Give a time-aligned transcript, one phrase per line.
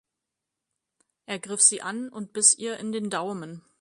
[1.27, 3.61] Er griff sie an und biss ihr in den Daumen.